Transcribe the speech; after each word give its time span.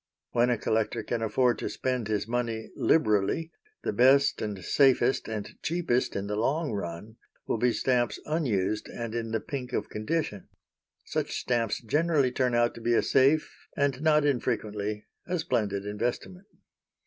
When 0.31 0.49
a 0.49 0.57
collector 0.57 1.03
can 1.03 1.21
afford 1.21 1.59
to 1.59 1.69
spend 1.69 2.07
his 2.07 2.27
money 2.27 2.71
liberally, 2.75 3.51
the 3.83 3.93
best 3.93 4.41
and 4.41 4.65
safest, 4.65 5.27
and 5.27 5.51
cheapest 5.61 6.15
in 6.15 6.25
the 6.25 6.35
long 6.35 6.71
run, 6.71 7.17
will 7.45 7.59
be 7.59 7.71
stamps 7.71 8.19
unused 8.25 8.87
and 8.89 9.13
in 9.13 9.29
the 9.29 9.39
pink 9.39 9.73
of 9.73 9.89
condition. 9.91 10.47
Such 11.05 11.37
stamps 11.39 11.83
generally 11.83 12.31
turn 12.31 12.55
out 12.55 12.73
to 12.73 12.81
be 12.81 12.95
a 12.95 13.03
safe 13.03 13.67
and 13.77 14.01
not 14.01 14.25
unfrequently 14.25 15.05
a 15.27 15.37
splendid 15.37 15.85
investment. 15.85 16.47